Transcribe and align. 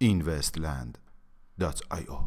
investland.io 0.00 2.18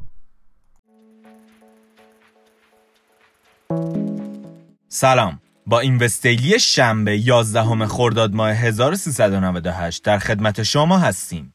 سلام. 4.87 5.41
با 5.65 5.79
اینوستیلی 5.79 6.59
شنبه 6.59 7.17
11 7.17 7.87
خرداد 7.87 8.33
ماه 8.33 8.51
1398 8.51 10.03
در 10.03 10.19
خدمت 10.19 10.63
شما 10.63 10.97
هستیم. 10.97 11.53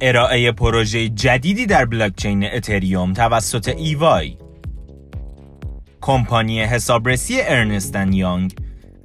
ارائه 0.00 0.52
پروژه 0.52 1.08
جدیدی 1.08 1.66
در 1.66 1.84
بلاکچین 1.84 2.44
اتریوم 2.44 3.12
توسط 3.12 3.68
ایوای 3.68 4.36
کمپانی 6.00 6.62
حسابرسی 6.62 7.40
ارنستن 7.40 8.12
یانگ 8.12 8.54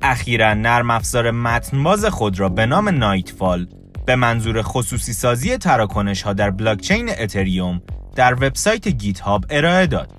اخیرا 0.01 0.53
نرم 0.53 0.91
افزار 0.91 1.31
متن‌باز 1.31 2.05
خود 2.05 2.39
را 2.39 2.49
به 2.49 2.65
نام 2.65 2.89
Nightfall 2.89 3.67
به 4.05 4.15
منظور 4.15 4.61
خصوصی 4.61 5.13
سازی 5.13 5.57
تراکنش 5.57 6.21
ها 6.21 6.33
در 6.33 6.49
بلاکچین 6.49 7.09
اتریوم 7.19 7.81
در 8.15 8.33
وبسایت 8.33 8.87
GitHub 8.87 9.45
ارائه 9.49 9.87
داد. 9.87 10.09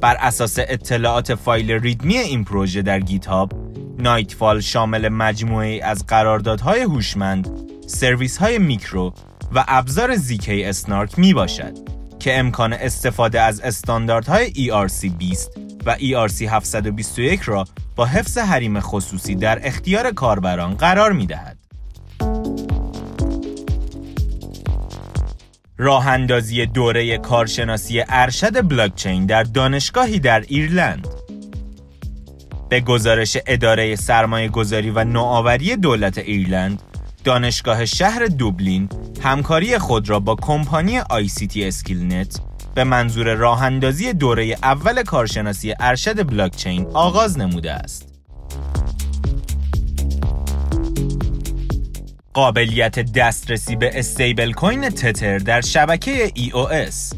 بر 0.00 0.16
اساس 0.20 0.56
اطلاعات 0.58 1.34
فایل 1.34 1.70
README 1.70 2.18
این 2.18 2.44
پروژه 2.44 2.82
در 2.82 3.00
GitHub، 3.00 3.52
Nightfall 3.98 4.60
شامل 4.60 5.08
مجموعه 5.08 5.80
از 5.84 6.06
قراردادهای 6.06 6.80
هوشمند، 6.80 7.48
سرویس 7.86 8.36
های 8.36 8.58
میکرو 8.58 9.14
و 9.54 9.64
ابزار 9.68 10.16
zk-SNARK 10.16 11.18
می 11.18 11.34
باشد 11.34 11.72
که 12.18 12.38
امکان 12.38 12.72
استفاده 12.72 13.40
از 13.40 13.60
استانداردهای 13.60 14.52
ERC20 14.52 15.58
و 15.86 15.96
ERC 15.96 16.42
721 16.42 17.40
را 17.44 17.64
با 17.96 18.06
حفظ 18.06 18.38
حریم 18.38 18.80
خصوصی 18.80 19.34
در 19.34 19.66
اختیار 19.66 20.10
کاربران 20.10 20.74
قرار 20.74 21.12
می 21.12 21.26
دهد. 21.26 21.58
راه 25.78 26.06
اندازی 26.06 26.66
دوره 26.66 27.18
کارشناسی 27.18 28.04
ارشد 28.08 28.68
بلاکچین 28.68 29.26
در 29.26 29.42
دانشگاهی 29.42 30.18
در 30.18 30.40
ایرلند 30.40 31.08
به 32.68 32.80
گزارش 32.80 33.36
اداره 33.46 33.96
سرمایه 33.96 34.48
گذاری 34.48 34.90
و 34.90 35.04
نوآوری 35.04 35.76
دولت 35.76 36.18
ایرلند 36.18 36.82
دانشگاه 37.28 37.84
شهر 37.84 38.26
دوبلین 38.26 38.88
همکاری 39.22 39.78
خود 39.78 40.08
را 40.08 40.20
با 40.20 40.34
کمپانی 40.34 41.00
تی 41.50 41.64
اسکیل 41.64 42.12
نت 42.12 42.40
به 42.74 42.84
منظور 42.84 43.34
راه 43.34 43.62
اندازی 43.62 44.12
دوره 44.12 44.56
اول 44.62 45.02
کارشناسی 45.02 45.74
ارشد 45.80 46.26
بلاکچین 46.26 46.86
آغاز 46.94 47.38
نموده 47.38 47.72
است. 47.72 48.08
قابلیت 52.34 53.12
دسترسی 53.12 53.76
به 53.76 53.98
stablecoin 53.98 54.88
تتر 54.88 55.38
در 55.38 55.60
شبکه 55.60 56.28
EOS 56.28 57.16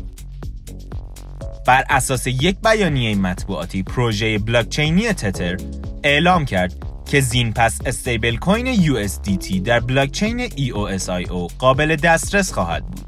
بر 1.67 1.85
اساس 1.91 2.27
یک 2.27 2.57
بیانیه 2.65 3.15
مطبوعاتی 3.15 3.83
پروژه 3.83 4.39
بلاکچینی 4.39 5.13
تتر 5.13 5.57
اعلام 6.05 6.45
کرد 6.45 6.90
که 7.11 7.21
زین 7.21 7.53
پس 7.53 7.79
stablecoin 7.87 8.77
USDT 8.77 9.55
در 9.65 9.81
بلاکچین 9.81 10.49
EOSIO 10.49 11.53
قابل 11.59 11.97
دسترس 11.97 12.53
خواهد 12.53 12.87
بود. 12.87 13.01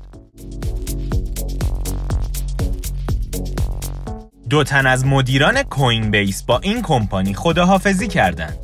دو 4.51 4.65
تن 4.65 4.87
از 4.87 5.07
مدیران 5.07 5.63
Coinbase 5.63 6.43
با 6.43 6.59
این 6.59 6.83
کمپانی 6.83 7.35
خداحافظی 7.35 8.09
کردند. 8.09 8.59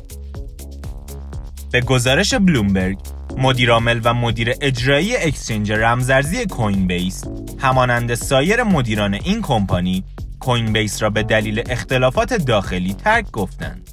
به 1.71 1.81
گزارش 1.81 2.33
بلومبرگ، 2.33 2.99
مدیرعامل 3.37 4.01
و 4.03 4.13
مدیر 4.13 4.53
اجرایی 4.61 5.15
exchange 5.15 5.71
رمزارزی 5.71 6.45
Coinbase 6.45 7.23
همانند 7.57 8.15
سایر 8.15 8.63
مدیران 8.63 9.13
این 9.13 9.41
کمپانی 9.41 10.03
Coinbase 10.39 11.01
را 11.01 11.09
به 11.09 11.23
دلیل 11.23 11.63
اختلافات 11.69 12.33
داخلی 12.33 12.93
ترک 12.93 13.31
گفتند. 13.31 13.88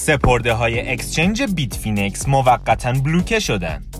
سپرده 0.00 0.52
های 0.52 0.92
exchange 0.92 1.42
Bitfinex 1.42 2.28
موقتا 2.28 2.92
بلوکه 2.92 3.40
شدند. 3.40 3.96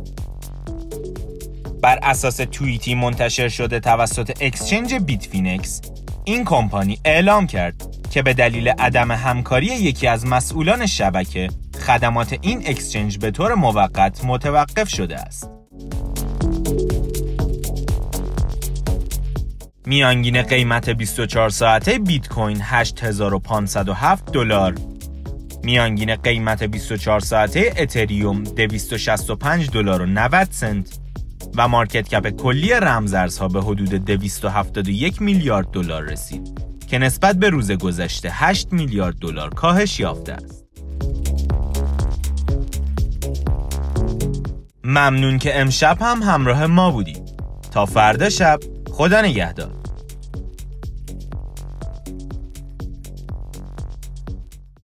بر 1.82 1.98
اساس 2.02 2.36
توییتی 2.36 2.94
منتشر 2.94 3.48
شده 3.48 3.80
توسط 3.80 4.30
exchange 4.40 4.94
Bitfinex 4.94 5.82
این 6.24 6.44
کمپانی 6.44 6.98
اعلام 7.04 7.46
کرد 7.46 7.82
که 8.10 8.22
به 8.22 8.34
دلیل 8.34 8.68
عدم 8.68 9.12
همکاری 9.12 9.66
یکی 9.66 10.06
از 10.06 10.26
مسئولان 10.26 10.86
شبکه 10.86 11.48
خدمات 11.86 12.38
این 12.40 12.62
exchange 12.66 13.18
به 13.18 13.30
طور 13.30 13.54
موقت 13.54 14.24
متوقف 14.24 14.88
شده 14.88 15.16
است. 15.16 15.50
میانگین 19.86 20.42
قیمت 20.42 20.90
24 20.90 21.48
ساعته 21.48 21.98
بیت 21.98 22.28
کوین 22.28 22.58
8507 22.62 24.32
دلار 24.32 24.74
میانگین 25.68 26.14
قیمت 26.14 26.62
24 26.62 27.20
ساعته 27.20 27.72
اتریوم 27.76 28.42
265 28.42 29.70
دلار 29.70 30.02
و 30.02 30.06
90 30.06 30.48
سنت 30.50 30.98
و 31.56 31.68
مارکت 31.68 32.08
کپ 32.08 32.28
کلی 32.28 32.72
رمزارزها 32.72 33.48
به 33.48 33.62
حدود 33.62 33.88
271 33.88 35.22
میلیارد 35.22 35.70
دلار 35.70 36.02
رسید 36.02 36.60
که 36.86 36.98
نسبت 36.98 37.36
به 37.36 37.50
روز 37.50 37.72
گذشته 37.72 38.30
8 38.32 38.72
میلیارد 38.72 39.18
دلار 39.18 39.50
کاهش 39.50 40.00
یافته 40.00 40.32
است. 40.32 40.64
ممنون 44.84 45.38
که 45.38 45.60
امشب 45.60 45.98
هم 46.00 46.22
همراه 46.22 46.66
ما 46.66 46.90
بودید. 46.90 47.22
تا 47.70 47.86
فردا 47.86 48.28
شب 48.28 48.58
خدا 48.90 49.20
نگهدار. 49.20 49.72